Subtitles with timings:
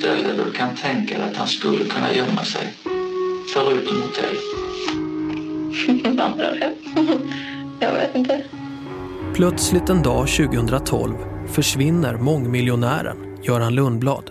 [0.00, 2.74] ställe där du kan tänka dig att han skulle kunna gömma sig?
[3.54, 4.36] Förutom mot dig.
[6.16, 6.72] Vandrare.
[7.80, 8.42] Jag vet inte.
[9.34, 11.14] Plötsligt en dag 2012
[11.48, 14.30] försvinner mångmiljonären Göran Lundblad.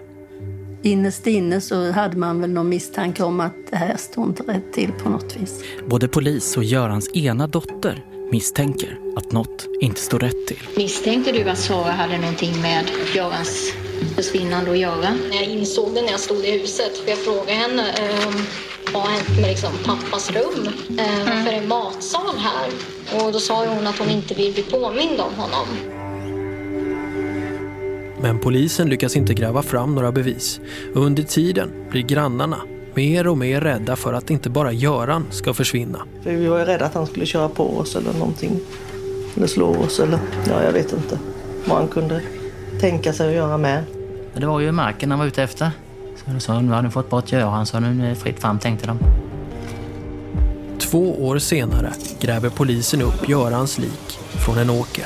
[0.83, 4.73] Innerst inne så hade man väl någon misstanke om att det här stod inte rätt
[4.73, 5.63] till på något vis.
[5.89, 10.59] Både polis och Görans ena dotter misstänker att något inte står rätt till.
[10.77, 12.85] Misstänkte du att Sara hade någonting med
[13.15, 13.73] Görans
[14.15, 15.09] försvinnande att göra?
[15.29, 18.35] När jag insåg det när jag stod i huset, för jag frågade henne eh,
[18.93, 20.67] vad har hänt med liksom, pappas rum?
[20.99, 22.69] Eh, är det matsal här?
[23.13, 25.67] Och då sa hon att hon inte vill bli påmind om honom.
[28.21, 30.59] Men polisen lyckas inte gräva fram några bevis.
[30.95, 32.61] Och under tiden blir grannarna
[32.93, 36.05] mer och mer rädda för att inte bara Göran ska försvinna.
[36.23, 38.59] För vi var ju rädda att han skulle köra på oss eller någonting.
[39.37, 41.19] Eller slå oss eller ja, jag vet inte
[41.65, 42.21] vad han kunde
[42.79, 43.83] tänka sig att göra med.
[44.33, 45.71] Det var ju marken han var ute efter.
[46.17, 48.59] Så då sa nu har du fått bort Göran så nu är det fritt fram
[48.59, 48.99] tänkte de.
[50.79, 55.05] Två år senare gräver polisen upp Görans lik från en åker.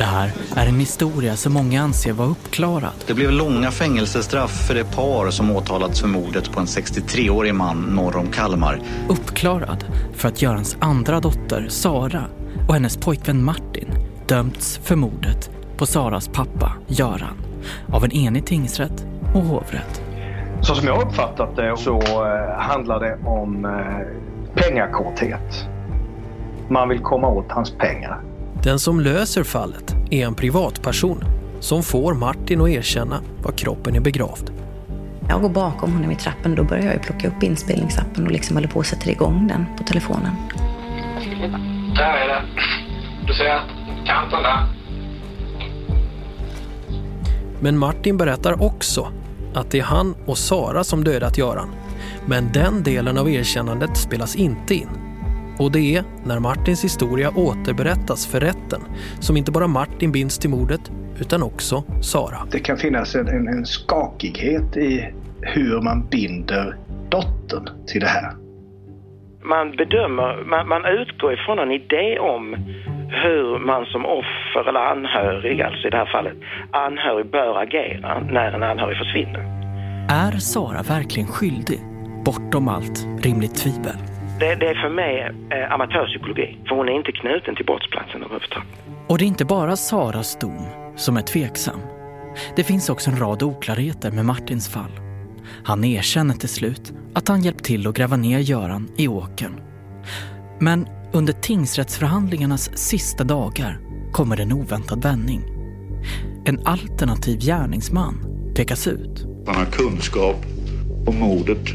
[0.00, 2.92] Det här är en historia som många anser var uppklarad.
[3.06, 7.80] Det blev långa fängelsestraff för det par som åtalats för mordet på en 63-årig man
[7.80, 8.80] norr om Kalmar.
[9.08, 9.84] Uppklarad
[10.14, 12.24] för att Görans andra dotter Sara
[12.68, 13.88] och hennes pojkvän Martin
[14.26, 17.36] dömts för mordet på Saras pappa Göran
[17.92, 20.02] av en enig tingsrätt och hovrätt.
[20.60, 25.68] Så som jag uppfattat det så eh, handlar det om eh, pengakorthet.
[26.68, 28.20] Man vill komma åt hans pengar.
[28.62, 31.24] Den som löser fallet är en privatperson
[31.60, 34.50] som får Martin att erkänna var kroppen är begravd.
[35.28, 38.56] Jag går bakom honom i trappen och då börjar jag plocka upp inspelningsappen och liksom
[38.56, 40.32] håller på att sätta igång den på telefonen.
[41.96, 42.42] Där är det.
[43.26, 43.60] Du ser
[44.06, 44.66] kanten där.
[47.60, 49.12] Men Martin berättar också
[49.54, 51.70] att det är han och Sara som dödat Göran.
[52.26, 55.09] Men den delen av erkännandet spelas inte in.
[55.60, 58.80] Och det är när Martins historia återberättas för rätten
[59.20, 60.80] som inte bara Martin binds till mordet
[61.20, 62.38] utan också Sara.
[62.50, 66.76] Det kan finnas en, en, en skakighet i hur man binder
[67.08, 68.32] dottern till det här.
[69.42, 72.54] Man bedömer, man, man utgår ifrån en idé om
[73.22, 76.34] hur man som offer eller anhörig, alltså i det här fallet
[76.70, 79.40] anhörig, bör agera när en anhörig försvinner.
[80.08, 81.80] Är Sara verkligen skyldig?
[82.24, 84.09] Bortom allt rimligt tvivel.
[84.40, 88.68] Det, det är för mig eh, amatörpsykologi, för hon är inte knuten till brottsplatsen överhuvudtaget.
[89.06, 91.80] Och det är inte bara Saras dom som är tveksam.
[92.56, 94.90] Det finns också en rad oklarheter med Martins fall.
[95.64, 99.60] Han erkänner till slut att han hjälpt till att gräva ner Göran i åkern.
[100.58, 103.78] Men under tingsrättsförhandlingarnas sista dagar
[104.12, 105.42] kommer en oväntad vändning.
[106.44, 108.14] En alternativ gärningsman
[108.56, 109.26] pekas ut.
[109.46, 110.36] Han har kunskap
[111.06, 111.68] om mordet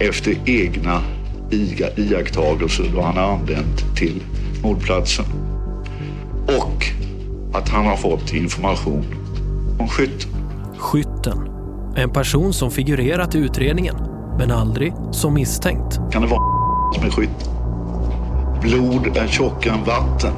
[0.00, 1.00] efter egna
[1.96, 4.22] iakttagelser då han har anlänt till
[4.62, 5.24] mordplatsen.
[6.46, 6.84] Och
[7.58, 9.04] att han har fått information
[9.78, 10.30] om skytten.
[10.78, 11.38] Skytten.
[11.96, 13.96] En person som figurerat i utredningen,
[14.38, 16.00] men aldrig som misstänkt.
[16.12, 16.42] Kan det vara
[16.94, 17.52] som är skytten?
[18.62, 20.32] Blod är tjockare än vatten.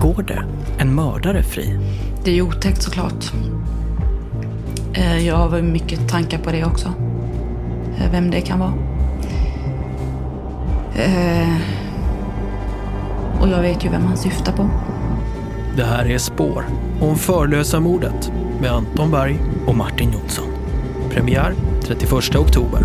[0.00, 0.44] Går det
[0.78, 1.78] en mördare fri?
[2.24, 3.32] Det är ju otäckt såklart.
[4.92, 6.88] Eh, Jag har mycket tankar på det också.
[7.98, 8.72] Eh, Vem det kan vara.
[10.94, 11.56] Eh,
[13.40, 14.70] Och jag vet ju vem han syftar på.
[15.76, 16.64] Det här är Spår
[17.00, 20.48] om förlösa mordet med Anton Berg och Martin Jonsson.
[21.10, 22.80] Premiär 31 oktober.